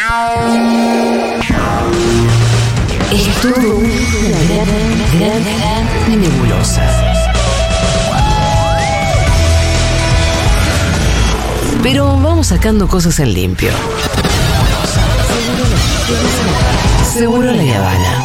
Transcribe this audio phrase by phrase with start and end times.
[0.00, 0.06] Es
[3.42, 6.82] todo una gran, gran, nebulosa.
[11.82, 13.72] Pero vamos sacando cosas en limpio.
[17.04, 18.24] Seguro la Habana.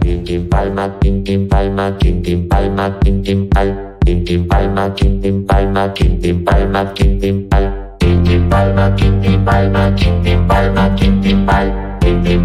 [0.00, 3.96] Tintin palma, tintin palma, tintin palma, tintin pal.
[4.04, 7.79] Tintin palma, tintin palma, tintin palma, tintin pal.
[8.38, 9.90] Palma, tintin palma,
[10.46, 10.94] palma,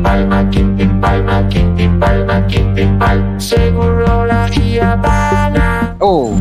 [0.02, 3.22] palma, tintin palma, tintin palma, tintin pal.
[3.38, 4.48] Seguro la
[4.82, 5.96] Habana.
[6.00, 6.34] Oh,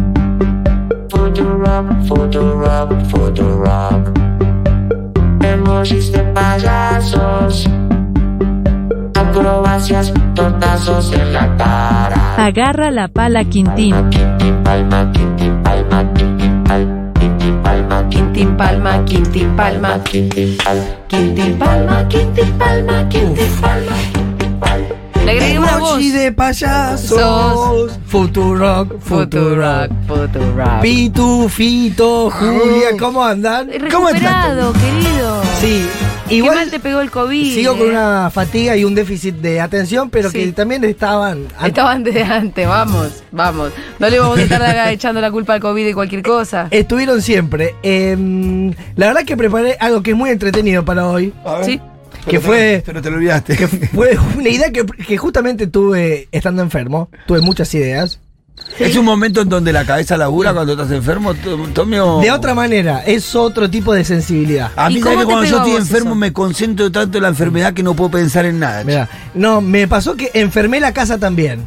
[1.10, 4.10] Futurock, Futurock, Futurock.
[5.42, 7.68] Emojis de payasos.
[9.14, 12.36] Acrobacias, tortazos en la cara.
[12.38, 13.94] Agarra la pala Quintín.
[14.08, 16.13] Quintín palma, quintín palma,
[18.34, 20.82] Quintín Palma, Quintín Palma, quintín pal.
[21.06, 23.96] Quintín Palma, Quintín Palma, Quintín Palma.
[25.24, 26.12] Le agregué una voz.
[26.12, 27.10] de payasos.
[27.10, 27.92] Sos.
[28.08, 29.88] Futurock, Futurock.
[30.08, 30.80] Futurock.
[30.82, 33.70] Pitu, Fito, Julia, ¿cómo andan?
[33.88, 35.40] ¿Cómo Recuperado, querido.
[35.60, 35.86] Sí,
[36.28, 37.54] Qué igual mal te pegó el COVID.
[37.54, 37.90] sigo con eh.
[37.90, 40.38] una fatiga y un déficit de atención, pero Sí.
[40.38, 41.46] que también estaban.
[41.64, 43.72] Estaban desde antes, vamos, vamos.
[43.98, 46.68] No le vamos a estar acá echando la culpa al COVID y cualquier cosa.
[46.70, 47.74] Estuvieron siempre.
[47.82, 51.32] Em, la verdad que preparé algo que es muy entretenido para hoy.
[51.64, 51.80] Sí.
[52.28, 53.54] Que fue, Pero te lo olvidaste.
[53.56, 57.10] que fue una idea que, que justamente tuve estando enfermo.
[57.26, 58.18] Tuve muchas ideas.
[58.78, 61.34] Es un momento en donde la cabeza labura cuando estás enfermo.
[61.34, 62.20] to- Tomio.
[62.20, 64.70] De otra manera, es otro tipo de sensibilidad.
[64.76, 66.14] A ¿Y mí, cómo ¿sabes que te cuando yo estoy enfermo eso?
[66.16, 68.84] me concentro tanto en la enfermedad que no puedo pensar en nada.
[68.84, 71.64] Mirá, no, me pasó que enfermé la casa también.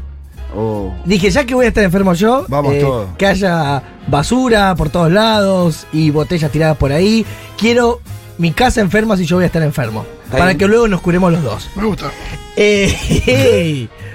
[0.55, 0.93] Oh.
[1.05, 3.09] Dije, ya que voy a estar enfermo yo, eh, todos.
[3.17, 7.25] que haya basura por todos lados y botellas tiradas por ahí.
[7.57, 7.99] Quiero
[8.37, 10.05] mi casa enferma si yo voy a estar enfermo.
[10.31, 11.69] Para que luego nos curemos los dos.
[11.75, 12.11] Me gusta.
[12.55, 13.87] Eh,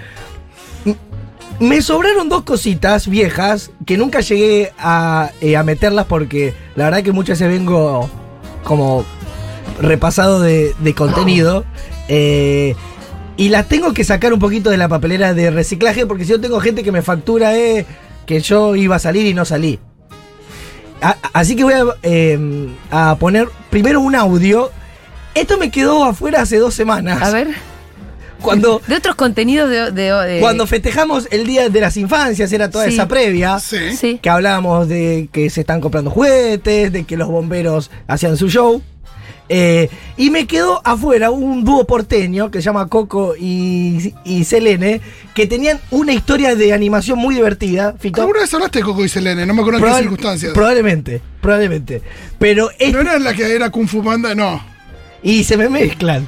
[1.60, 7.02] Me sobraron dos cositas viejas que nunca llegué a, eh, a meterlas porque la verdad
[7.02, 8.10] que muchas veces vengo
[8.64, 9.04] como
[9.80, 11.64] repasado de, de contenido.
[12.08, 12.74] eh,
[13.36, 16.40] y las tengo que sacar un poquito de la papelera de reciclaje porque si yo
[16.40, 17.86] tengo gente que me factura eh,
[18.26, 19.78] que yo iba a salir y no salí.
[21.00, 24.70] A- así que voy a, eh, a poner primero un audio.
[25.34, 27.22] Esto me quedó afuera hace dos semanas.
[27.22, 27.48] A ver.
[28.42, 29.90] Cuando, De otros contenidos de.
[29.92, 32.94] de- de- cuando festejamos el Día de las Infancias, era toda Sí.
[32.94, 33.58] esa previa.
[33.58, 33.96] Sí.
[33.96, 34.18] Sí.
[34.20, 38.82] Que hablábamos de que se están comprando juguetes, de que los bomberos hacían su show.
[39.48, 45.02] Eh, y me quedó afuera un dúo porteño que se llama Coco y, y Selene,
[45.34, 47.94] que tenían una historia de animación muy divertida.
[47.98, 48.22] Fito.
[48.22, 49.44] ¿Alguna vez hablaste de Coco y Selene?
[49.44, 50.52] No me acuerdo en qué circunstancias.
[50.54, 52.00] Probablemente, probablemente.
[52.38, 54.34] Pero es- ¿No era la que era Kung Fu Panda?
[54.34, 54.64] No.
[55.22, 56.26] y se me mezclan.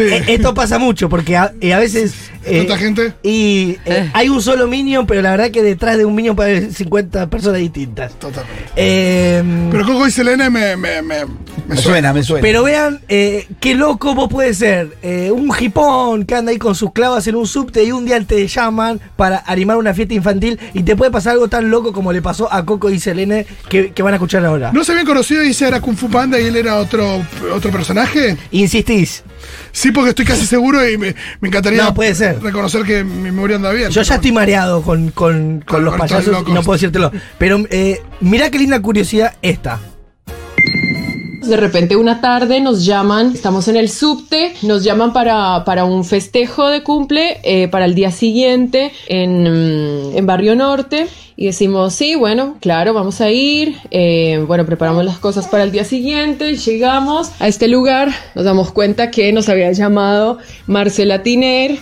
[0.00, 1.44] Eh, Esto pasa mucho porque a,
[1.74, 2.31] a veces.
[2.44, 3.12] Eh, ¿Tanta gente?
[3.22, 6.56] Y eh, hay un solo Minion, pero la verdad que detrás de un Minion puede
[6.58, 8.12] haber 50 personas distintas.
[8.18, 8.64] Totalmente.
[8.76, 12.42] Eh, Pero Coco y Selene me, me, me, suena, me suena.
[12.42, 14.96] pero vean eh, qué loco vos puede ser.
[15.02, 18.20] eh, un hipón que anda ahí con sus clavas en un subte y un día
[18.24, 22.12] te llaman para animar una fiesta infantil y te puede pasar algo tan loco como
[22.12, 24.70] le pasó a Coco y Selene que, que van a escuchar ahora.
[24.72, 27.22] ¿No se habían conocido y ella era Kung Fu Panda y él era otro,
[27.54, 28.36] otro personaje?
[28.50, 29.22] Insistís.
[29.72, 32.31] Sí, porque estoy casi seguro y me, me encantaría No, puede ser.
[32.40, 33.90] Reconocer que mi memoria anda bien.
[33.90, 37.10] Yo ya estoy mareado con, con- con Con- los payasos no puedo decírtelo.
[37.38, 39.80] Pero eh, mirá qué linda curiosidad esta.
[41.42, 46.04] De repente una tarde nos llaman, estamos en el subte, nos llaman para, para un
[46.04, 51.94] festejo de cumple eh, para el día siguiente en, mm, en Barrio Norte y decimos,
[51.94, 56.56] sí, bueno, claro, vamos a ir, eh, bueno, preparamos las cosas para el día siguiente,
[56.56, 61.78] llegamos a este lugar, nos damos cuenta que nos había llamado Marcela Tiner eh,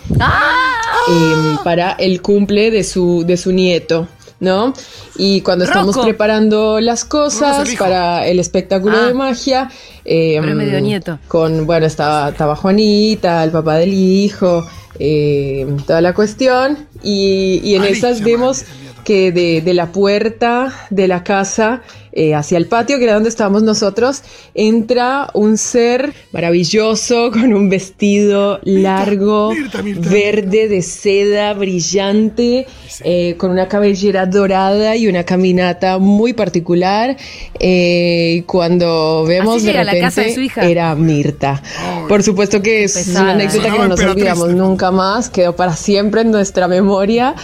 [1.65, 4.09] para el cumple de su, de su nieto.
[4.40, 4.72] ¿No?
[5.16, 9.06] Y cuando estamos preparando las cosas para el espectáculo Ah.
[9.08, 9.70] de magia,
[10.04, 11.18] eh, Pero es medio nieto.
[11.28, 14.66] Con, bueno, estaba, estaba Juanita, el papá del hijo,
[14.98, 16.78] eh, toda la cuestión.
[17.03, 18.65] Y, y en Ali, esas vemos.
[19.04, 21.82] Que de, de la puerta de la casa
[22.12, 24.22] eh, hacia el patio, que era donde estábamos nosotros,
[24.54, 30.08] entra un ser maravilloso con un vestido largo, Mirta, Mirta.
[30.10, 32.66] verde de seda, brillante,
[33.04, 37.16] eh, con una cabellera dorada y una caminata muy particular.
[37.60, 40.62] Eh, y cuando vemos Así de repente casa de su hija.
[40.62, 41.62] era Mirta.
[42.08, 43.22] Por supuesto que es Pesada.
[43.22, 47.36] una anécdota que no nos olvidamos nunca más, quedó para siempre en nuestra memoria.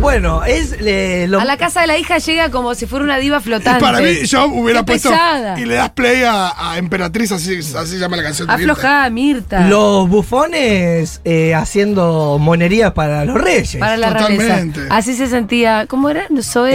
[0.00, 3.18] Bueno, es eh, lo A la casa de la hija llega como si fuera una
[3.18, 3.80] diva flotante.
[3.84, 5.10] Para mí, yo hubiera Qué puesto.
[5.10, 5.60] pesada.
[5.60, 8.48] Y le das play a, a Emperatriz, así, así se llama la canción.
[8.48, 8.72] de Mirta.
[8.72, 9.68] Aflojada, Mirta.
[9.68, 13.76] Los bufones eh, haciendo monerías para los reyes.
[13.76, 14.78] Para la Totalmente.
[14.80, 14.96] realeza.
[14.96, 15.84] Así se sentía.
[15.86, 16.26] ¿Cómo era?
[16.42, 16.70] Zoe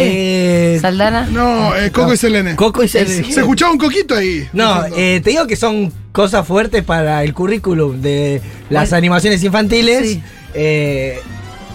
[0.76, 1.26] Eh, Saldana.
[1.32, 2.56] No, eh, Coco y Selene.
[2.56, 3.34] Coco y Selene.
[3.34, 4.48] Se escuchaba un coquito ahí.
[4.54, 10.10] No, eh, te digo que son cosas fuertes para el currículum de las animaciones infantiles.
[10.12, 10.24] Sí.
[10.54, 11.20] eh,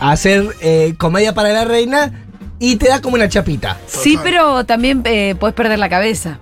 [0.01, 2.13] hacer eh, comedia para la reina
[2.59, 3.79] y te da como una chapita.
[3.87, 6.39] Sí, pero también eh, puedes perder la cabeza.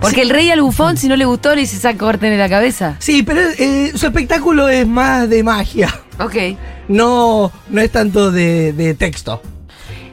[0.00, 2.48] Porque el rey al bufón, si no le gustó, le dice saca corten en la
[2.48, 2.96] cabeza.
[2.98, 5.94] Sí, pero eh, su espectáculo es más de magia.
[6.18, 6.34] Ok.
[6.88, 9.40] No, no es tanto de, de texto.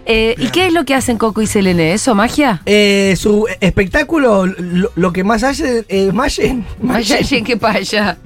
[0.06, 1.94] Eh, ¿Y qué es lo que hacen Coco y Selene?
[1.94, 2.62] ¿Eso, magia?
[2.66, 6.44] Eh, su espectáculo, lo, lo que más hace, eh, Vaya,
[6.82, 8.18] magen- que paya.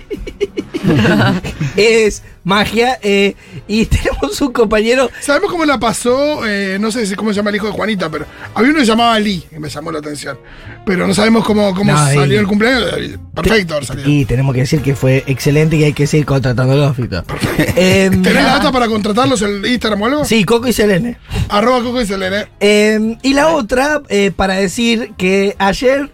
[1.75, 2.97] es magia.
[3.03, 3.35] eh,
[3.67, 5.09] y tenemos un compañero.
[5.19, 6.47] ¿Sabemos cómo la pasó?
[6.47, 8.85] Eh, no sé si- cómo se llama el hijo de Juanita, pero había uno que
[8.85, 10.37] llamaba Lee, que me llamó la atención.
[10.85, 12.91] Pero no sabemos cómo, cómo No, salió el cumpleaños.
[13.33, 14.07] Perfecto, haber salido.
[14.09, 17.23] Y tenemos que decir que fue excelente y que hay que seguir contratándolo, Fito.
[17.75, 20.25] Em, ¿Tenés la data para contratarlos el Instagram o algo?
[20.25, 21.17] sí, Coco y Selene.
[21.49, 22.45] Arroba Coco y Selene.
[22.59, 26.11] Em, y la otra, eh, para decir que ayer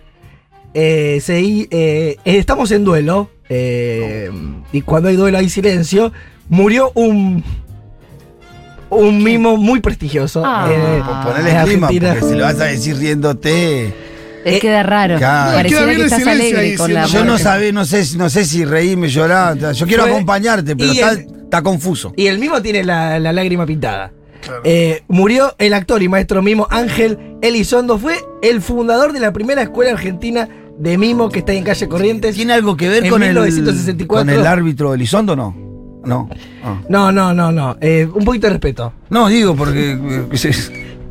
[0.73, 3.29] eh, se eh, estamos en duelo.
[3.53, 4.31] Eh,
[4.71, 6.13] y cuando hay duelo hay silencio.
[6.47, 7.43] Murió un.
[8.89, 10.43] Un mimo muy prestigioso.
[10.45, 10.67] Ah.
[10.69, 13.93] eh, Ponele en el clima, porque si lo vas a decir riéndote.
[14.43, 15.17] Eh, queda raro.
[15.17, 15.53] Claro.
[15.55, 18.29] Pareciera Queda bien que estás alegre ahí, con la Yo no sabía, no sé, no
[18.29, 19.57] sé si reírme, llorar.
[19.73, 22.13] Yo quiero Fue- acompañarte, pero está, el- está confuso.
[22.17, 24.11] Y el mimo tiene la, la lágrima pintada.
[24.41, 24.61] Claro.
[24.65, 27.97] Eh, murió el actor y maestro mimo Ángel Elizondo.
[27.99, 30.49] Fue el fundador de la primera escuela argentina
[30.81, 32.35] de mimo que está en calle Corrientes.
[32.35, 34.07] ¿Tiene algo que ver En con el, 1964.
[34.07, 35.55] con el árbitro Elizondo no?
[36.03, 36.27] No.
[36.63, 36.81] Ah.
[36.89, 37.77] No, no, no, no.
[37.79, 38.91] Eh, un poquito de respeto.
[39.09, 39.91] No, digo porque.
[39.91, 40.23] eh,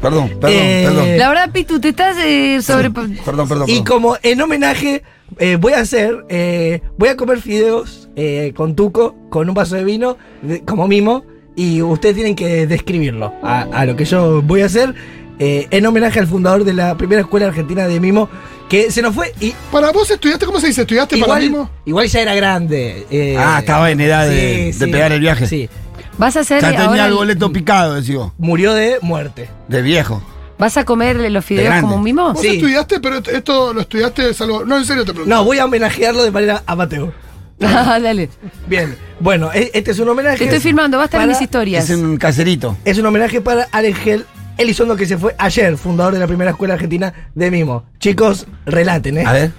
[0.00, 1.18] Perdón, perdón, Eh, perdón.
[1.18, 2.90] La verdad, Pitu, te estás eh, sobre.
[2.90, 3.66] Perdón, perdón.
[3.68, 5.02] Y como en homenaje,
[5.38, 9.76] eh, voy a hacer, eh, voy a comer fideos eh, con tuco, con un vaso
[9.76, 11.22] de vino, de- como mimo,
[11.54, 14.94] y ustedes tienen que describirlo a, a lo que yo voy a hacer,
[15.38, 18.28] eh, en homenaje al fundador de la primera escuela argentina de mimo,
[18.70, 20.82] que se nos fue y Para vos estudiaste, ¿cómo se dice?
[20.82, 21.70] ¿Estudiaste para igual, mismo?
[21.84, 23.06] igual ya era grande.
[23.10, 25.46] eh, Ah, estaba en edad de- de pegar el viaje.
[25.46, 25.68] Sí,
[26.16, 26.60] Vas a hacer.
[26.62, 28.30] Ya tenía ahora el boleto picado, decía.
[28.38, 29.48] murió de muerte.
[29.68, 30.22] De viejo.
[30.58, 32.32] ¿Vas a comer los fideos como un mimo?
[32.34, 32.48] ¿Vos Sí.
[32.48, 34.64] estudiaste, pero esto- lo estudiaste salvo.
[34.64, 35.34] No, en serio te pregunto.
[35.34, 37.12] No, voy a homenajearlo de manera amateur.
[37.62, 38.28] Ah, Dale.
[38.66, 40.38] Bien, bueno, e- este es un homenaje.
[40.38, 41.88] Te estoy filmando, va a estar en para- mis historias.
[41.90, 42.76] Es un caserito.
[42.84, 44.24] Es un homenaje para Ángel
[44.60, 47.84] Elizondo que se fue ayer, fundador de la primera escuela argentina de mimo.
[47.98, 49.24] Chicos, relaten, ¿eh?
[49.26, 49.52] A ver.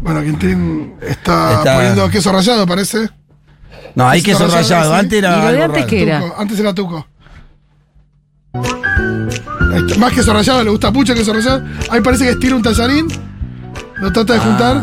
[0.00, 3.08] Bueno, Quintín está, Está- poniendo queso rallado, parece.
[3.94, 4.98] No, hay Queso queso rallado, sí.
[4.98, 5.36] Antes ¿Y era.
[5.44, 6.20] lo de antes qué era?
[6.20, 7.06] Tuco, Antes era tuco.
[9.98, 11.64] Más queso rallado, le gusta mucho queso rallado.
[11.90, 13.06] Ahí parece que estira un tallarín.
[13.98, 14.82] Lo trata de juntar.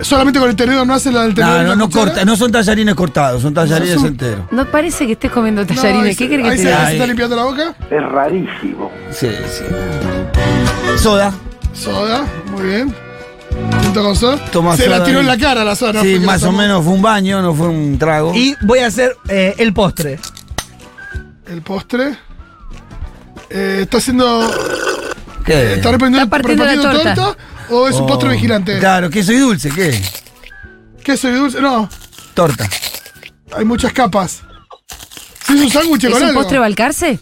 [0.00, 1.62] Solamente con el tenedor, no hace la del tenedor.
[1.62, 4.40] No, no, no corta, no son tallarines cortados, son tallarines Son- enteros.
[4.50, 6.06] No parece que estés comiendo No, tallarines.
[6.08, 7.74] ahí ¿Qué querés que te se, se está limpiando la boca.
[9.10, 9.64] Sí, sí.
[10.96, 11.32] Soda.
[11.72, 12.94] Soda, muy bien.
[13.84, 14.36] Junto con soda.
[14.50, 15.24] Toma se la tiró ahí.
[15.24, 15.92] en la cara la soda.
[15.94, 16.58] no sí, más la o tomó.
[16.58, 18.34] menos fue un baño, no fue un trago.
[18.34, 20.18] Y voy a hacer eh, el postre.
[21.46, 22.16] El postre.
[23.50, 24.50] Eh, está haciendo.
[25.44, 25.74] ¿Qué?
[25.74, 27.36] ¿Está Está partiendo la torta.
[27.70, 28.78] ¿O es un Oh, postre vigilante?
[28.78, 30.00] Claro, queso y dulce, ¿qué?
[31.02, 31.60] ¿Queso y dulce?
[31.60, 31.88] No,
[32.34, 32.68] Torta.
[33.56, 34.42] hay muchas capas.
[35.46, 36.40] Sí, es un sándwich ¿Es con un algo.
[36.40, 37.18] postre balcarce?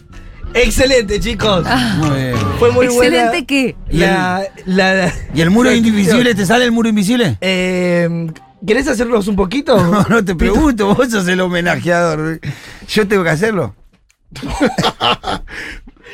[0.53, 1.65] Excelente, chicos.
[1.97, 2.35] Muy bien.
[2.59, 3.45] Fue muy ¿Excelente buena.
[3.47, 3.75] qué?
[3.89, 6.35] La, la- ¿Y el muro la invisible?
[6.35, 7.37] ¿Te sale el muro invisible?
[7.41, 8.27] Eh,
[8.65, 9.75] ¿Querés hacernos un poquito?
[9.91, 12.39] No, no te pregunto, vos sos el homenajeador.
[12.87, 13.75] Yo tengo que hacerlo.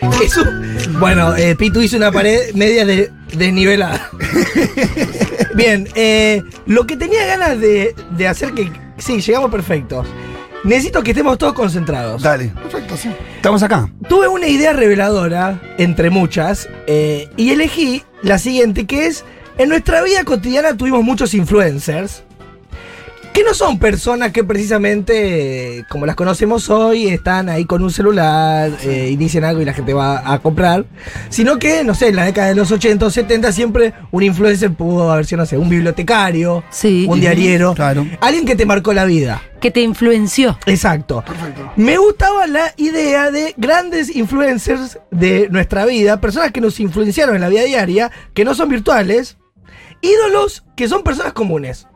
[0.23, 4.09] Es un- Bueno, eh, Pitu hizo una pared media de, desnivelada.
[5.55, 8.71] Bien, eh, lo que tenía ganas de, de hacer que.
[8.97, 10.07] Sí, llegamos perfectos.
[10.63, 12.21] Necesito que estemos todos concentrados.
[12.21, 12.47] Dale.
[12.49, 13.09] Perfecto, sí.
[13.37, 13.89] Estamos acá.
[14.09, 19.23] Tuve una idea reveladora, entre muchas, eh, y elegí la siguiente, que es,
[19.57, 22.23] en nuestra vida cotidiana tuvimos muchos influencers,
[23.33, 28.71] que no son personas que precisamente, como las conocemos hoy, están ahí con un celular
[28.83, 30.85] eh, y dicen algo y la gente va a comprar,
[31.29, 34.73] sino que, no sé, en la década de los 80 o 70 siempre un influencer
[34.73, 37.05] pudo haber sido, no sé, un bibliotecario, Sí.
[37.09, 38.05] un diariero, Claro.
[38.19, 39.41] alguien que te marcó la vida.
[39.61, 40.57] Que te influenció.
[40.65, 41.23] Exacto.
[41.25, 41.71] Perfecto.
[41.75, 47.41] Me gustaba la idea de grandes influencers de nuestra vida, personas que nos influenciaron en
[47.41, 49.37] la vida diaria, que no son virtuales,
[50.01, 51.87] ídolos que son personas comunes.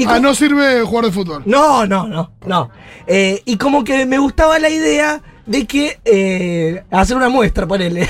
[0.00, 1.42] Y Ah, no sirve jugar de fútbol.
[1.46, 2.70] No, no, no, no.
[3.06, 8.08] Eh, y como que me gustaba la idea de que eh, hacer una muestra, ponele,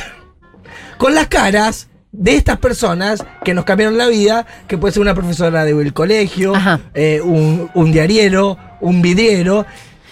[0.99, 5.14] con las caras de estas personas que nos cambiaron la vida, que puede ser una
[5.14, 6.52] profesora del colegio,
[6.94, 9.66] eh, un, un diariero, un vidriero.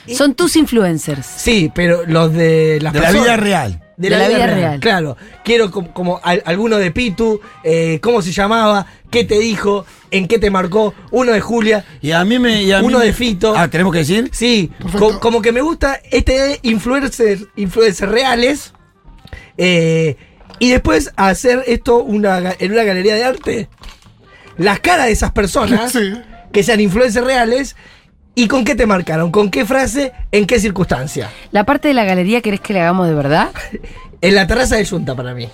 [0.06, 1.26] Son tus influencers.
[1.26, 3.82] Sí, pero los de las De la personas- vida real.
[3.99, 4.81] De la, vida, real.
[4.81, 5.17] Claro.
[5.45, 10.28] Quiero como, como al- alguno de Pitu, eh, cómo se llamaba, qué te dijo, en
[10.28, 11.85] qué te marcó, uno de Julia.
[12.00, 12.62] Y a mí me.
[12.62, 13.55] y a mí Uno me- de Fito.
[13.57, 14.31] Ah, ¿tenemos que decir?
[14.33, 18.73] Sí, co- como que me gusta este influencer, influencers reales.
[19.57, 20.17] eh,
[20.61, 23.69] y después hacer esto una, en una galería de arte.
[24.57, 26.12] Las caras de esas personas Sí.
[26.52, 27.76] que sean influencers reales.
[28.38, 29.33] ¿Y con qué te marcaron?
[29.33, 30.12] ¿Con qué frase?
[30.30, 31.28] ¿En qué circunstancia?
[31.50, 33.50] La parte de la galería, ¿querés que le hagamos de verdad?
[34.21, 35.49] En la terraza de Junta para mí.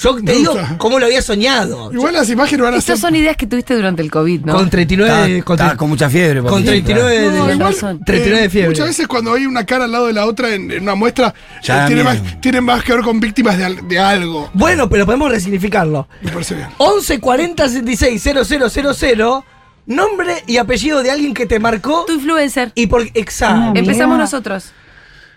[0.00, 0.76] Yo te Me digo gusta.
[0.78, 1.92] cómo lo había soñado.
[1.92, 2.94] Igual las imágenes van a ser.
[2.94, 4.54] Estas son ideas que tuviste durante el COVID, ¿no?
[4.54, 6.40] Con 39, Está- con, está tre- con mucha fiebre.
[6.40, 6.64] con papi.
[6.64, 8.04] 39 de, No, igual son.
[8.04, 8.70] 39 de Eh, fiebre.
[8.70, 11.34] Muchas veces cuando hay una cara al lado de la otra en, en una muestra,
[11.62, 12.22] Ya eh, da tiene, miedo.
[12.24, 14.50] más, tiene más que ver con víctimas de, al- de algo.
[14.54, 16.08] Bueno, pero podemos resignificarlo.
[16.22, 16.68] Me parece bien.
[16.78, 19.44] 11 40 66 000
[19.86, 22.72] nombre y apellido de alguien que te marcó Tu influencer.
[22.74, 23.78] y por exacto.
[23.78, 24.72] Empezamos nosotros.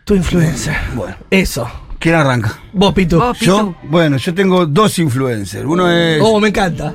[0.03, 0.75] Tu influencer.
[0.95, 1.69] Bueno, Eso.
[1.99, 2.59] ¿quién arranca?
[2.73, 3.19] Vos, Pitu.
[3.19, 3.75] Vos, Yo, Pitu.
[3.89, 5.65] bueno, yo tengo dos influencers.
[5.65, 6.21] Uno es.
[6.23, 6.93] Oh, me encanta.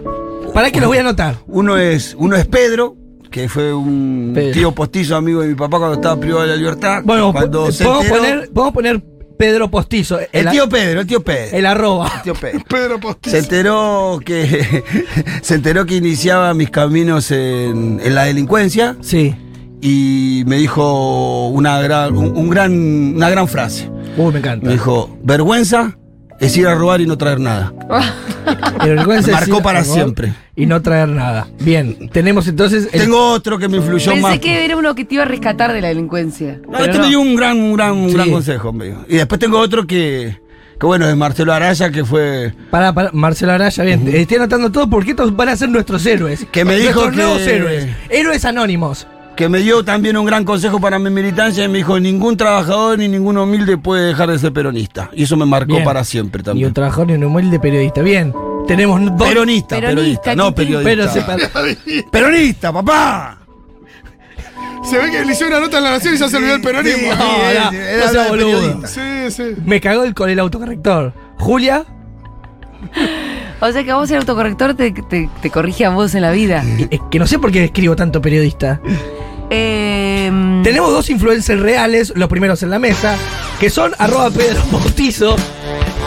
[0.54, 1.36] Para que los voy a anotar.
[1.46, 2.96] Uno es, uno es Pedro,
[3.30, 4.52] que fue un Pedro.
[4.52, 7.02] tío postizo amigo de mi papá cuando estaba privado de la libertad.
[7.04, 9.02] Bueno, cuando se enteró- poner, podemos poner
[9.42, 10.20] Pedro Postizo.
[10.30, 11.56] El tío Pedro, el tío Pedro.
[11.56, 12.08] El arroba.
[12.16, 12.60] El tío Pedro.
[12.68, 13.34] Pedro Postizo.
[13.36, 14.84] Se enteró que
[15.42, 19.34] se enteró que iniciaba mis caminos en, en la delincuencia Sí.
[19.80, 22.72] y me dijo una gran, un, un gran,
[23.16, 23.90] una gran frase.
[24.16, 24.64] Uy, me encanta.
[24.64, 25.98] Me dijo, vergüenza
[26.42, 27.72] es ir a robar y no traer nada.
[29.30, 30.34] Marcó para siempre.
[30.56, 31.46] Y no traer nada.
[31.60, 32.88] Bien, tenemos entonces.
[32.92, 34.38] el- Tengo otro que me influyó Pensé más.
[34.38, 36.60] que era uno que te iba a rescatar de la delincuencia.
[36.68, 37.04] No, este no.
[37.04, 38.14] me dio un gran, un gran, un Sí.
[38.14, 38.72] gran consejo.
[38.72, 39.04] dijo.
[39.08, 40.38] Y después tengo otro que,
[40.78, 42.52] que bueno, es Marcelo Araya, que fue...
[42.70, 44.06] Para, para, Marcelo Araya, bien.
[44.12, 46.46] Estoy anotando todo porque estos van a ser nuestros héroes.
[46.52, 47.86] Que me dijo Nuestros que- nuevos héroes.
[48.10, 49.06] Héroes anónimos.
[49.42, 52.96] Que me dio también un gran consejo para mi militancia y me dijo, ningún trabajador
[52.98, 55.10] ni ningún humilde puede dejar de ser peronista.
[55.14, 55.84] Y eso me marcó Bien.
[55.84, 56.68] para siempre Ni también.
[56.68, 58.02] un trabajador ni un humilde periodista.
[58.02, 58.32] Bien.
[58.68, 59.28] Tenemos dos.
[59.28, 60.54] Peronista, Peronista, periodista, no.
[60.54, 61.60] Pero periodista.
[61.90, 63.38] se Peronista, papá.
[64.88, 66.60] Se ve que le hicieron una nota en la nación y ya se olvidó el
[66.62, 66.98] peronismo.
[67.12, 68.60] Sí, no era boludo.
[68.60, 68.86] periodista.
[68.86, 69.42] Sí, sí.
[69.64, 71.12] Me cagó el, con el autocorrector.
[71.38, 71.84] Julia,
[73.60, 76.30] O sea que a vos el autocorrector te, te- te corrige a vos en la
[76.32, 76.64] vida.
[76.90, 78.80] es que no sé por qué escribo tanto periodista.
[79.54, 80.30] Eh,
[80.64, 83.18] Tenemos dos influencers reales, los primeros en la mesa,
[83.60, 85.36] que son arroba Pedro Bautizo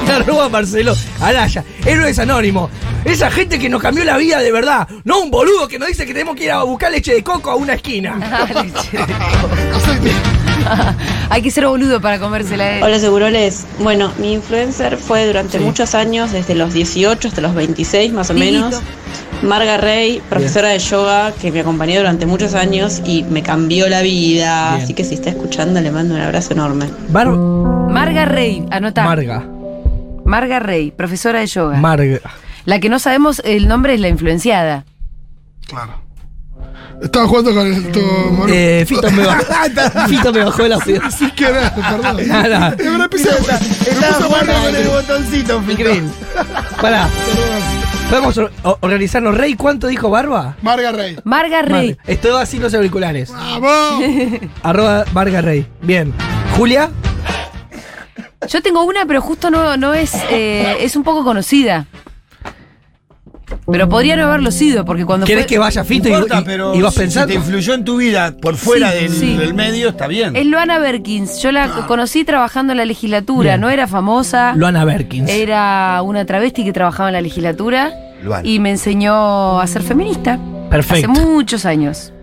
[0.16, 1.64] arroba Marcelo Araya.
[1.86, 2.70] Héroes anónimos.
[3.04, 4.88] Esa gente que nos cambió la vida de verdad.
[5.04, 7.52] No un boludo que nos dice que tenemos que ir a buscar leche de coco
[7.52, 8.18] a una esquina.
[8.22, 9.56] ah, leche de coco.
[11.30, 12.78] Hay que ser boludo para comérsela.
[12.78, 12.84] eh.
[12.84, 13.66] Hola Seguroles.
[13.80, 18.34] Bueno, mi influencer fue durante muchos años, desde los 18 hasta los 26 más o
[18.34, 18.82] menos.
[19.44, 24.02] Marga Rey, profesora de yoga que me acompañó durante muchos años y me cambió la
[24.02, 24.72] vida.
[24.72, 24.84] Bien.
[24.84, 26.88] Así que si está escuchando le mando un abrazo enorme.
[27.10, 29.04] Bar- Marga Rey, anota.
[29.04, 29.46] Marga.
[30.26, 31.78] Marga Rey, profesora de yoga.
[31.78, 32.20] Marga.
[32.66, 34.86] la que no sabemos el nombre es la influenciada.
[35.68, 36.02] Claro.
[37.02, 38.46] Estaba jugando con el tu Manu.
[38.50, 39.44] Eh, Fito, me bajó,
[40.08, 41.02] Fito me bajó el audio.
[41.12, 42.28] Sin querer, perdón.
[42.28, 42.70] Nada.
[42.70, 46.10] Es verdad, empecé a- me puse a jugar con el- botoncito, Increíble.
[46.82, 47.10] Pará.
[48.10, 48.40] Podemos
[48.82, 49.36] organizarnos.
[49.36, 50.56] Rey, ¿cuánto dijo Barba?
[50.62, 51.18] Marga Rey.
[51.24, 51.98] Marga Rey.
[52.08, 53.32] Estoy así los auriculares.
[53.32, 54.04] ¡Vamos!
[54.64, 55.68] Arroba Marga Rey.
[55.82, 56.14] Bien.
[56.56, 56.90] Julia.
[58.48, 60.14] Yo tengo una, pero justo no, no es.
[60.32, 61.86] eh, es un poco conocida.
[63.72, 65.50] Pero podría no haberlo sido, porque cuando ¿Querés fue.
[65.50, 67.28] que vaya Fito y, importa, y- pero y vas si pensando?
[67.28, 69.38] te influyó en tu vida por fuera Sí, del, sí.
[69.38, 70.36] del medio, está bien.
[70.36, 71.42] Es Luana Berkins.
[71.42, 73.52] Yo la conocí trabajando en la legislatura.
[73.52, 73.62] Bien.
[73.62, 74.54] No era famosa.
[74.56, 75.30] Luana Berkins.
[75.30, 77.92] Era una travesti que trabajaba en la legislatura.
[78.24, 78.48] Luana.
[78.48, 80.40] Y me enseñó a ser feminista.
[80.70, 81.12] Perfecto.
[81.12, 82.14] Hace muchos años.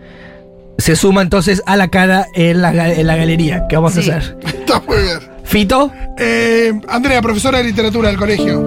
[0.78, 3.66] Se suma entonces a la cara en la, en la galería.
[3.68, 4.10] ¿Qué vamos Sí.
[4.10, 4.36] a hacer?
[4.44, 5.18] Está muy bien.
[5.44, 8.62] Fito, Eh, Andrea, profesora de literatura del colegio.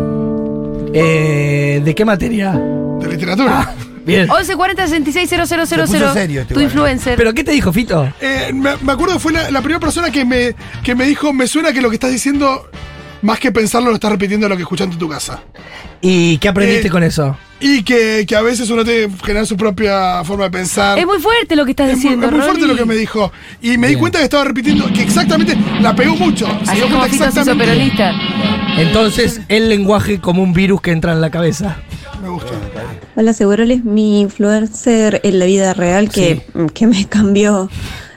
[0.94, 2.52] eh, ¿de qué materia?
[2.54, 3.74] De literatura.
[4.06, 4.30] Bien.
[4.30, 5.48] 11 40 66 000.
[5.48, 6.64] Se puso serio este Tu igual.
[6.72, 7.18] influencer.
[7.18, 8.08] ¿Pero qué te dijo Fito?
[8.22, 10.54] Eh, me, me acuerdo que fue la, la primera persona que me,
[10.84, 12.70] que me dijo, me suena que lo que estás diciendo,
[13.24, 15.42] más que pensarlo, lo estás repitiendo lo que escuchaste en tu casa.
[16.02, 17.36] ¿Y qué aprendiste Eh, con eso?
[17.60, 21.00] Y que, que a veces uno tiene que generar su propia forma de pensar.
[21.00, 22.26] es muy fuerte lo que estás Es muy, diciendo.
[22.28, 23.32] es muy fuerte lo que me dijo.
[23.62, 26.48] Y me di cuenta que estaba repitiendo, que exactamente la pegó mucho.
[26.68, 28.12] Así como Fito se peronista.
[28.78, 31.78] Entonces, el lenguaje como un virus que entra en la cabeza.
[32.22, 32.52] Me gusta.
[33.16, 33.86] Hola, Seguroles.
[33.86, 36.42] Mi influencer en la vida real que,
[36.74, 37.70] que me cambió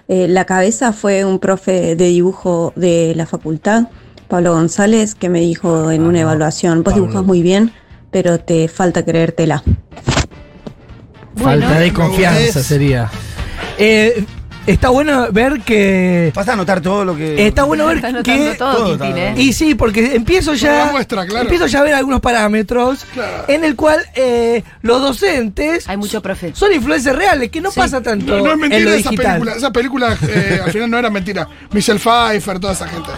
[0.09, 3.89] eh, la cabeza fue un profe de dibujo de la facultad,
[4.27, 7.73] Pablo González, que me dijo en una evaluación, vos dibujas muy bien,
[8.11, 9.63] pero te falta creértela.
[11.37, 13.11] Falta de confianza sería.
[13.79, 14.25] Eh,
[14.67, 16.33] está bueno ver que.
[16.35, 17.47] Vas a anotar todo lo que.
[17.47, 18.57] Está bueno ver Está anotando que.
[18.57, 19.43] todo, todo Quintín, está- ¿eh?
[19.43, 20.89] Y sí, porque empiezo ya.
[20.91, 21.43] muestra, claro.
[21.45, 23.45] Empiezo ya a ver algunos parámetros Claro.
[23.47, 26.53] en el cual eh, los docentes Hay mucho profe.
[26.57, 27.79] son influencers reales, que no Sí.
[27.79, 29.27] pasa tanto No, no es en mentira lo esa digital.
[29.35, 29.53] película.
[29.57, 31.49] Esa película eh, al final no era mentira.
[31.71, 33.11] Michelle Pfeiffer, toda esa gente.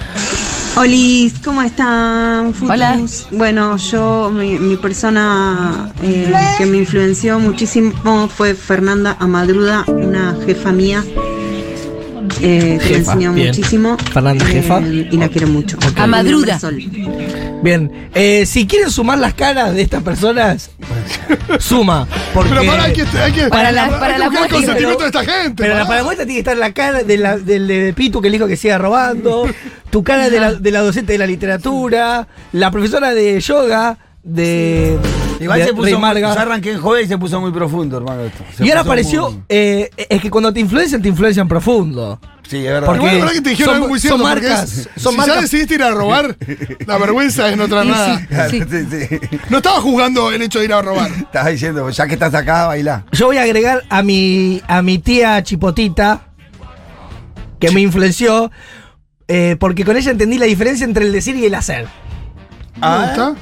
[0.81, 2.55] Olis, ¿cómo están?
[2.55, 2.71] Futus?
[2.71, 2.99] Hola.
[3.33, 10.73] Bueno, yo, mi, mi persona eh, que me influenció muchísimo fue Fernanda Amadruda, una jefa
[10.73, 11.05] mía.
[12.41, 13.47] Eh, que me bien.
[13.49, 13.97] muchísimo.
[14.13, 14.81] Fernanda, eh, jefa.
[14.81, 15.77] Y la quiero mucho.
[15.97, 16.59] Amadruda.
[16.59, 16.77] Sol.
[17.63, 20.71] Bien, eh, si quieren sumar las caras de estas personas,
[21.59, 22.07] suma.
[22.33, 24.51] Porque, Pero para, hay que, hay que, Para la- hay que para la buscar el
[24.51, 25.63] muestra, consentimiento de esta gente.
[25.63, 25.89] Pero la pará.
[25.89, 28.57] paramuestra tiene que estar la cara de la- del de Pitu que le dijo que
[28.57, 29.47] siga robando,
[29.91, 34.97] tu cara de la, de la docente de la literatura, la profesora de yoga de,
[35.41, 35.91] Igual de se puso.
[35.91, 36.35] Muy- Marga.
[36.35, 38.23] Yo arranqué en joven y se puso muy profundo, hermano.
[38.23, 38.45] Esto.
[38.57, 42.21] Se Y ahora puso apareció, muy- eh, es que cuando te influencian, te influencian profundo.
[42.49, 42.87] Sí, es verdad.
[42.87, 44.25] Porque- verdad que te dijeron son- algo muy son cierto.
[44.29, 46.37] porque marcas, es- son si marcas- ya decidiste ir a robar,
[46.87, 48.49] la vergüenza es no traer nada.
[48.51, 48.61] Sí.
[48.69, 49.19] sí, sí.
[49.49, 51.11] No estaba jugando el hecho de ir a robar.
[51.17, 53.05] Estás diciendo, ya que estás acá, baila.
[53.13, 56.23] Yo voy a agregar a mi, a mi tía Chipotita,
[57.61, 58.51] que me influenció,
[59.29, 61.87] eh, porque con ella entendí la diferencia entre el decir y el hacer.
[62.81, 63.35] ¿Me gusta?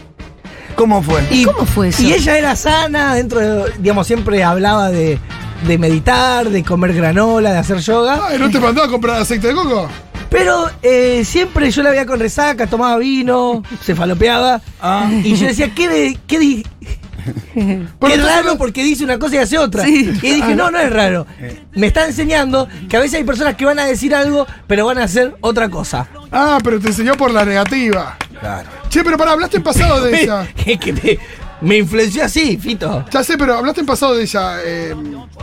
[0.79, 1.21] ¿Cómo fue?
[1.33, 2.01] Y, ¿Cómo fue eso?
[2.05, 5.19] Y ella era sana, dentro de, digamos, siempre hablaba de,
[5.67, 8.21] de meditar, de comer granola, de hacer yoga.
[8.29, 9.89] Ay, ¿no te mandó a comprar aceite de coco?
[10.31, 14.61] Pero eh, siempre yo la veía con resaca, tomaba vino, se falopeaba.
[14.81, 15.11] Ah.
[15.25, 16.39] Y yo decía, ¿qué, de, qué,
[17.55, 19.85] qué raro no- porque dice una cosa y hace otra.
[19.85, 20.13] Sí.
[20.23, 21.27] Y dije, no, no es raro.
[21.75, 24.99] Me está enseñando que a veces hay personas que van a decir algo, pero van
[24.99, 26.07] a hacer otra cosa.
[26.31, 28.17] Ah, pero te enseñó por la negativa.
[28.41, 28.69] Claro.
[28.89, 30.47] Che, pero para, hablaste en pasado de ella.
[30.55, 31.19] que que me,
[31.61, 33.05] me influenció así, Fito.
[33.11, 34.59] Ya sé, pero hablaste en pasado de ella.
[34.65, 34.95] eh,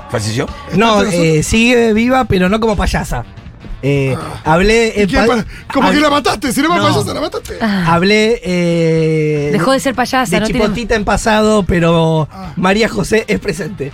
[0.10, 0.48] ¿Falleció?
[0.74, 3.25] No, ¿Está entre eh, sigue viva, pero no como payasa.
[3.82, 4.93] Eh, hablé.
[4.96, 6.88] ¿y en qué pa- pa- como que la mataste, si no me No.
[6.88, 7.58] payasa, la mataste.
[7.62, 8.41] Hablé.
[8.43, 12.54] eh, Dejó de ser payasa, de no tiene- Chipotita en pasado, pero Ah.
[12.56, 13.91] María José es presente.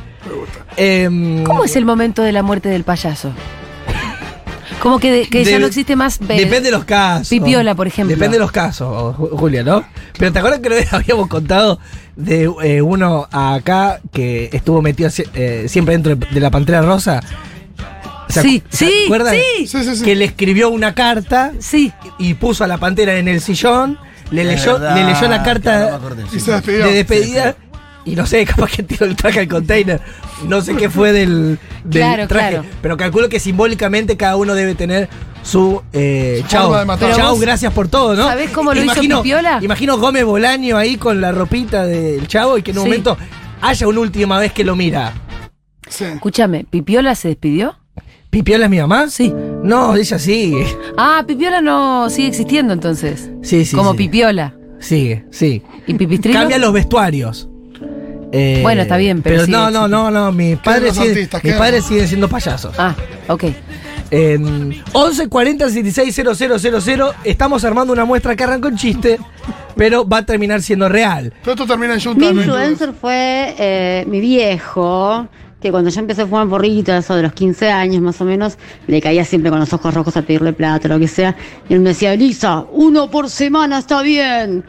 [0.78, 3.34] Em, ¿Cómo es el momento de la muerte del payaso?
[4.80, 6.20] Como que, de- que ya no existe más.
[6.22, 7.28] eh, Depende de los casos.
[7.30, 8.16] Pipiola, por ejemplo.
[8.16, 9.84] Depende de los casos, Ju- Julia, ¿no?
[10.18, 11.80] Pero ¿te acuerdas que vez habíamos contado
[12.16, 17.22] de eh, uno acá que estuvo metido eh, siempre dentro de la pantera rosa?
[18.30, 19.36] ¿Se Sí, se sí, acuerdan?
[19.36, 19.68] sí.
[19.68, 20.04] Sí, sí, sí.
[20.06, 21.92] Que le escribió una carta Sí.
[22.18, 24.00] y puso a la pantera en el sillón,
[24.32, 27.56] le, leyó, verdad, le leyó la no carta acordé, de despedida.
[28.06, 30.02] Y no sé, capaz que tiró el traje al container.
[30.48, 32.50] No sé qué fue del, del Claro, traje.
[32.52, 32.66] claro.
[32.82, 35.08] Pero calculo que simbólicamente cada uno debe tener
[35.44, 36.70] su eh, Pero
[37.30, 38.24] vos- gracias por todo, ¿no?
[38.28, 39.60] ¿Sabés cómo lo hizo imagino, Pipiola?
[39.62, 42.90] Imagino Gómez Bolaño ahí con la ropita del chavo y que en un Sí.
[42.90, 43.18] momento
[43.62, 45.14] haya una última vez que lo mira.
[45.90, 46.06] Sí.
[46.06, 47.76] Escúchame, ¿Pipiola se despidió?
[48.30, 49.10] ¿Pipiola es mi mamá?
[49.10, 49.34] Sí.
[49.64, 50.66] No, ella sigue.
[50.98, 53.30] Ah, Pipiola no sigue existiendo entonces.
[53.44, 53.76] Sí, sí.
[53.76, 53.98] Como sí.
[53.98, 54.56] Pipiola.
[54.80, 55.62] Sigue, sí.
[55.86, 56.40] ¿Y Pipistrilo?
[56.40, 57.50] Cambia los vestuarios.
[58.32, 60.32] Eh, Bueno, está bien, pero sigue no, no, no, no.
[60.32, 62.74] Mis padres, siguen, artistas, mis padres siguen siendo payasos.
[62.78, 62.96] Ah,
[63.28, 63.46] ok.
[64.10, 66.16] En 11 40 66
[66.86, 69.18] 000 estamos armando una muestra que arrancó en chiste,
[69.76, 71.34] pero va a terminar siendo real.
[71.42, 72.46] Pero esto termina en Mi hay dudas.
[72.46, 75.28] influencer fue eh, mi viejo,
[75.62, 78.58] que cuando yo empecé a fumar porrito, eso de los 15 años más o menos,
[78.88, 81.36] le caía siempre con los ojos rojos a pedirle plata, lo que sea.
[81.70, 84.66] Y él me decía, Elisa, uno por semana está bien.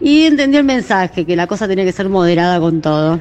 [0.00, 3.18] Y entendí el mensaje, que la cosa tenía que ser moderada con todo.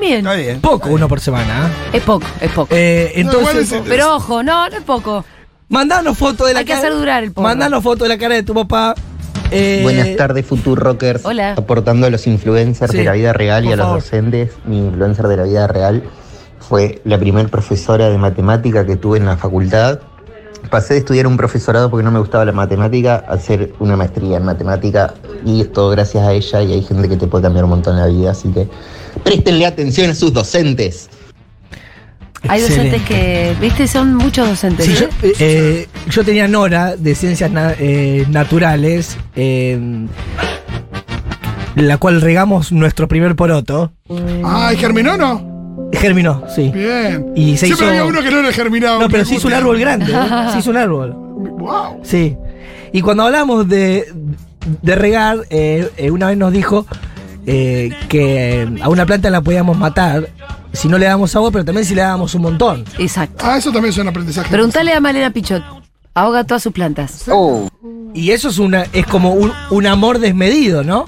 [0.00, 0.18] Bien.
[0.18, 0.60] Está bien.
[0.60, 1.68] Poco uno por semana.
[1.92, 1.96] ¿eh?
[1.98, 2.74] Es poco, es poco.
[2.74, 5.24] Eh, entonces, Pero ojo, no, no es poco.
[5.68, 6.86] mandanos foto de la Hay que cara.
[6.86, 7.46] hacer durar el porro.
[7.48, 8.94] Mandanos foto de la cara de tu papá.
[9.50, 11.24] Eh, Buenas tardes, Futurockers.
[11.26, 11.52] Hola.
[11.58, 14.00] Aportando a los influencers Sí, de la vida real y a los favor.
[14.00, 16.02] docentes, mi influencer de la vida real
[16.58, 19.98] fue la primer profesora de matemática que tuve en la facultad.
[20.70, 24.38] Pasé de estudiar un profesorado porque no me gustaba la matemática a hacer una maestría
[24.38, 25.12] en matemática
[25.44, 27.96] y es todo gracias a ella y hay gente que te puede cambiar un montón
[27.96, 28.68] la vida, así que
[29.22, 31.10] préstenle atención a sus docentes.
[32.48, 32.98] Hay excelente.
[32.98, 34.86] docentes que, viste, son muchos docentes.
[34.86, 35.08] Sí, ¿eh?
[35.22, 39.78] yo, eh, yo tenía Nora de Ciencias Na- eh, Naturales, eh,
[41.76, 43.92] la cual regamos nuestro primer poroto.
[44.44, 45.51] Ah, ¿y germinó no?
[46.02, 46.70] Germinó, sí.
[46.74, 47.32] Bien.
[47.34, 49.00] Y se Siempre hizo- había uno que no era germinado.
[49.00, 50.12] No, pero sí hizo un árbol grande.
[50.12, 50.16] ¿eh?
[50.52, 51.12] Sí hizo un árbol.
[51.14, 52.00] Wow.
[52.02, 52.36] Sí.
[52.92, 54.12] Y cuando hablamos de,
[54.82, 56.86] de regar, eh, eh, una vez nos dijo
[57.46, 60.28] eh, que a una planta la podíamos matar
[60.72, 62.84] si no le damos agua, pero también si le damos un montón.
[62.98, 63.44] Exacto.
[63.46, 64.50] Ah, eso también es un aprendizaje.
[64.50, 65.62] Preguntale a Malena Pichot.
[66.14, 67.24] Ahoga todas sus plantas.
[68.14, 71.06] Y eso es una es como un, un amor desmedido, ¿no?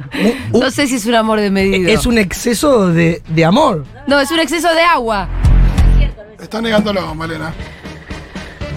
[0.52, 1.90] No sé si es un amor de medida.
[1.90, 3.84] es un exceso de, de amor.
[4.06, 5.28] No, es un exceso de agua.
[6.40, 7.52] Está negándolo, Malena.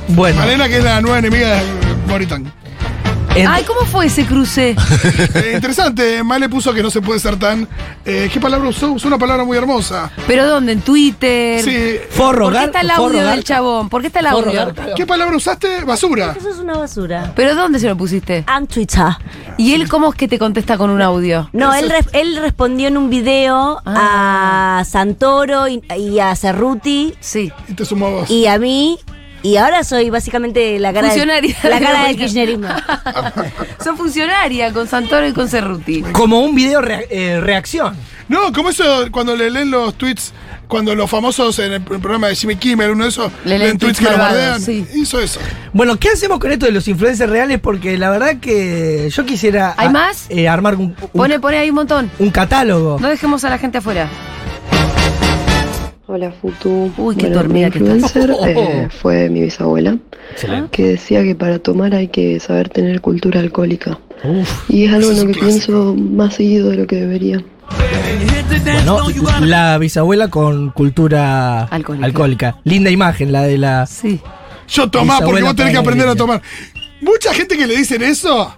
[0.10, 1.62] Bueno, Malena, que es la nueva enemiga de
[2.08, 2.51] Moritán.
[3.36, 4.76] En- Ay, ¿cómo fue ese cruce?
[5.36, 7.67] Eh, interesante, Male puso que no se puede ser tan.
[8.06, 8.91] eh, ¿Qué palabra usó?
[8.93, 10.10] Usó una palabra muy hermosa.
[10.28, 10.71] ¿Pero dónde?
[10.74, 11.62] ¿En Twitter?
[11.62, 11.98] Sí.
[12.10, 13.89] forro, ¿Por qué está el audio del chabón?
[13.89, 14.74] ¿Por qué está el audio?
[14.95, 15.84] ¿Qué palabra usaste?
[15.84, 16.36] Basura.
[16.38, 17.34] Eso es una basura.
[17.36, 18.45] ¿Pero dónde se lo pusiste?
[18.58, 19.04] En Twitter.
[19.58, 21.50] ¿Y él cómo es que te contesta con un audio?
[21.54, 24.80] No, él, res- él respondió en un video Ah.
[24.80, 27.52] a Santoro y, y a Cerruti Sí.
[27.67, 28.30] Y te sumó vos.
[28.30, 28.98] y a mí.
[29.45, 31.55] Y ahora soy básicamente la cara, del- Funcionaria.
[31.63, 32.67] la cara del kirchnerismo.
[33.84, 36.01] Son funcionaria con Santoro y con Cerruti.
[36.13, 37.95] como un video eh, reacción.
[38.27, 40.34] No, como eso cuando le leen los tweets,
[40.67, 43.99] cuando los famosos en el programa de Jimmy Kimmel, uno de esos, Le leen tweets
[43.99, 44.60] que lo bardean.
[44.60, 44.84] sí.
[44.95, 45.39] Hizo eso.
[45.73, 47.60] Bueno, ¿qué hacemos con esto de los influencers reales?
[47.60, 50.25] Porque la verdad que yo quisiera ¿Hay a- más?
[50.29, 52.10] eh, armar un, un- Pone, pone ahí un montón.
[52.17, 52.97] un catálogo.
[52.99, 54.10] No dejemos a la gente afuera.
[56.07, 56.91] Hola Futu.
[56.97, 58.47] Uy, qué Bueno, mi dormida que influencer estás.
[58.47, 59.97] eh, fue mi bisabuela,
[60.71, 63.97] que decía que para tomar hay que saber tener cultura alcohólica.
[64.69, 67.43] y es algo en lo que pienso más seguido de lo que debería.
[68.85, 72.05] Bueno, la bisabuela con cultura Alcohólica.
[72.05, 72.57] alcohólica.
[72.63, 73.87] Linda imagen, la de la.
[73.87, 74.19] Sí.
[74.67, 76.41] Yo tomá porque vos tenés que aprender a tomar.
[77.01, 78.55] Mucha gente que le dicen eso.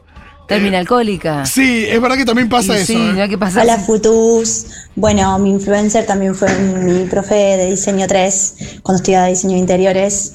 [0.47, 1.45] Termina alcohólica.
[1.45, 2.85] Sí, es verdad que también pasa Y eso.
[2.87, 3.27] sí, ¿eh?
[3.27, 3.63] no pasar.
[3.63, 4.67] Hola Futus.
[4.95, 10.33] Bueno, mi influencer también fue mi profe de diseño 3 cuando estudiaba diseño de interiores.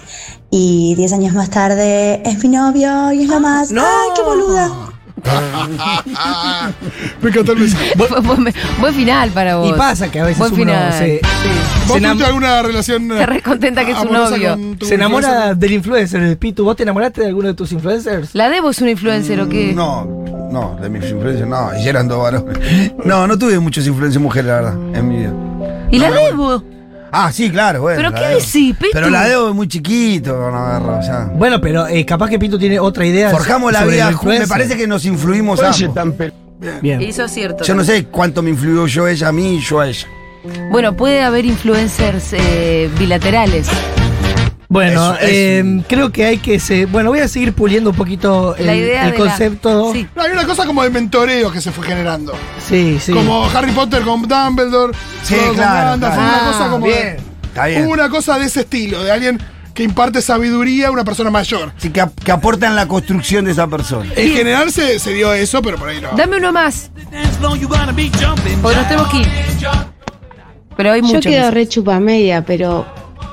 [0.50, 3.70] Y 10 años más tarde es mi novio y es lo más.
[3.72, 3.82] ¡No!
[3.82, 4.91] ¡Ay, qué boluda!
[7.22, 7.92] Me encantó el mensaje.
[8.22, 9.68] Buen, buen final para vos.
[9.70, 10.92] Y pasa que a veces Buen uno final.
[10.92, 11.48] se, Sí.
[11.88, 14.76] ¿Vos tuviste alguna relación Está re contenta que es su amorosa novio.
[14.82, 15.56] se enamora influencer?
[15.56, 16.38] del influencer.
[16.38, 18.34] Pitu, ¿vos te enamoraste de alguno de tus influencers?
[18.34, 19.72] ¿La Debo es un influencer o qué?
[19.74, 20.04] No,
[20.50, 22.58] no, de mis influencias no, y eran dos varones.
[23.04, 25.32] No, no tuve muchas influencias mujeres, la verdad, en mi vida.
[25.90, 26.62] ¿Y la Debo?
[27.14, 27.98] Ah, sí, claro, bueno.
[27.98, 28.90] ¿Pero qué decís, Pitu?
[28.94, 31.30] Pero la debo es muy chiquito, no agarro, o sea.
[31.34, 33.30] Bueno, pero eh, capaz que Pitu tiene otra idea.
[33.30, 34.48] Forjamos la sobre vida el me influencer.
[34.48, 36.32] parece que nos influimos ambos.
[36.80, 37.02] Bien.
[37.02, 37.64] Eso es cierto.
[37.64, 40.06] Yo no sé cuánto me influyó yo ella a mí y yo a ella.
[40.70, 43.68] Bueno, puede haber influencers eh, bilaterales.
[44.72, 45.26] Bueno, Eso, eso.
[45.28, 46.86] eh, creo que hay que se.
[46.86, 49.92] Bueno, voy a seguir puliendo un poquito el, La idea el de la- concepto.
[49.92, 50.08] Sí.
[50.16, 52.32] No, hay una cosa como de mentoreo que se fue generando.
[52.66, 53.12] sí, sí.
[53.12, 54.96] Como Harry Potter con Dumbledore.
[55.22, 56.14] Sí, Frodo con claro, claro.
[56.14, 56.98] Una Ah, cosa como bien.
[57.16, 57.86] de- Está bien.
[57.86, 59.38] Una cosa de ese estilo, de alguien
[59.74, 61.72] que imparte sabiduría a una persona mayor.
[61.76, 64.10] Sí, que, ap- que aportan la construcción de esa persona.
[64.16, 66.12] En general se, se dio eso, pero por ahí no.
[66.16, 66.90] Dame uno más.
[68.62, 69.28] Porque nos tenemos que ir.
[70.76, 71.22] Pero hay Yo muchos.
[71.26, 72.86] quedo re chupa media, pero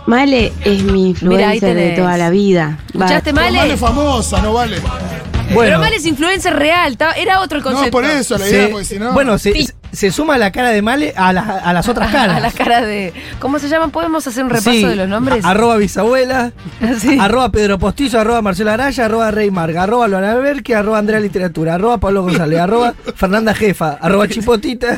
[0.07, 2.79] Male es mi influencer de toda la vida.
[2.87, 3.57] ¿Escuchaste, Male?
[3.59, 4.77] Male es famosa, no vale.
[5.53, 6.97] bueno, Pero Male es influencer real.
[7.17, 7.91] Era otro el No, concepto.
[7.91, 9.11] por eso la idea, se- porque si no.
[9.13, 9.65] bueno se, Sí.
[9.67, 12.37] se- se suma la cara de Male a, las- a las otras caras.
[12.37, 13.13] A las caras de.
[13.39, 13.91] ¿Cómo se llaman?
[13.91, 15.45] ¿Podemos hacer un repaso Sí, de los nombres?
[15.45, 16.53] Arroba bisabuela,
[16.99, 17.17] Sí.
[17.19, 21.75] arroba Pedro Postizo, arroba Marcela Araya, arroba Rey Marga, arroba Luana Berque, arroba Andrea Literatura,
[21.75, 24.97] arroba Pablo González, arroba Fernanda Jefa, arroba Chipotita,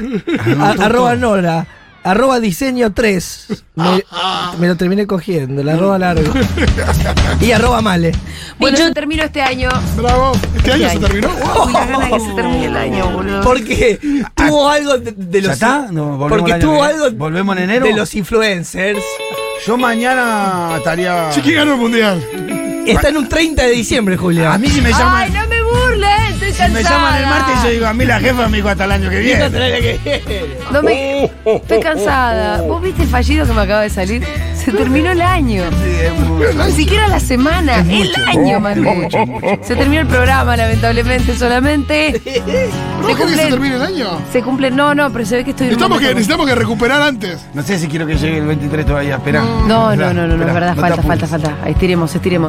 [0.59, 1.65] a- arroba Nora,
[2.03, 3.63] arroba Diseño 3.
[3.75, 4.03] Me,
[4.59, 6.31] me lo terminé cogiendo, la arroba largo.
[7.39, 8.11] Y arroba Male.
[8.59, 9.69] Bueno, yo termino este año.
[9.95, 10.33] Bravo.
[10.55, 11.07] ¿Este año se año.
[11.07, 11.29] terminó?
[11.65, 13.41] Uy, la gana que se termine el año, boludo.
[13.41, 13.99] Porque
[14.35, 15.53] tuvo algo de, de ¿Ya los.
[15.55, 15.87] está?
[15.91, 17.85] No, volvemos porque tuvo que- algo ¿Volvemos en enero?
[17.85, 18.99] de los influencers.
[19.65, 21.29] Yo mañana estaría.
[21.31, 22.23] Chiqui ganó el mundial.
[22.85, 24.51] Está en un 30 de diciembre, Julián.
[24.53, 25.15] A mí si me llaman.
[25.23, 25.47] Ay, no
[26.53, 28.91] si me llaman el martes, yo digo, a mí la jefa me dijo hasta el
[28.91, 29.49] año que viene.
[30.71, 31.25] No me...
[31.45, 32.61] Estoy cansada.
[32.61, 34.25] ¿Vos viste el fallido que me acaba de salir?
[34.55, 35.63] Se terminó el año.
[36.65, 39.09] Ni siquiera la semana, el año, mandé.
[39.63, 42.21] Se terminó el programa, lamentablemente, solamente.
[43.01, 44.21] ¿Cómo que se termine el año?
[44.31, 47.39] Se cumple, no, no, pero se ve que estoy Necesitamos que, necesitamos que recuperar antes.
[47.53, 49.41] No sé si quiero que llegue el 23 todavía, espera.
[49.41, 51.57] No, no, no, no, no, es verdad, falta, falta, falta.
[51.67, 52.41] Estiremos, estiremos.